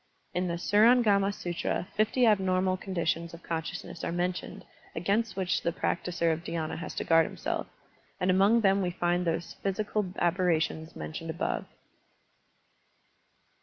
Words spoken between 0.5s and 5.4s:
QUrang&ma SUtra fifty abnormal conditions of consciousness are mentioned against